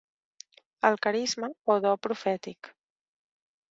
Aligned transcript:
El 0.89 0.97
carisma 1.05 1.51
o 1.75 1.79
do 1.87 1.95
profètic. 2.09 2.77